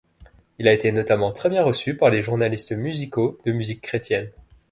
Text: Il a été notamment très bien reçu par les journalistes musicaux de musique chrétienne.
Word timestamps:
Il 0.57 0.67
a 0.67 0.73
été 0.73 0.91
notamment 0.91 1.31
très 1.31 1.49
bien 1.49 1.61
reçu 1.61 1.95
par 1.95 2.09
les 2.09 2.23
journalistes 2.23 2.71
musicaux 2.71 3.37
de 3.45 3.51
musique 3.51 3.81
chrétienne. 3.81 4.31